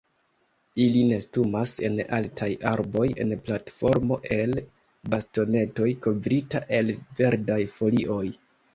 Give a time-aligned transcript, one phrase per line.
[0.85, 4.57] Ili nestumas en altaj arboj en platformo el
[5.15, 8.23] bastonetoj kovrita el verdaj folioj.